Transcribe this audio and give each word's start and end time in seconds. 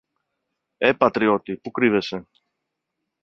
Ε, 0.77 0.93
πατριώτη! 0.93 1.57
πού 1.57 1.71
κρύβεσαι; 1.71 2.27